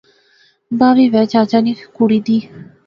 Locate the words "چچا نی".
1.31-1.71